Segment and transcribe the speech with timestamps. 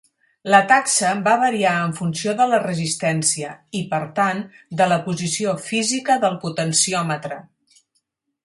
[0.51, 3.51] La taxa va variar en funció de la resistència
[3.81, 4.41] i, per tant,
[4.83, 7.43] de la posició física del potenciòmetre.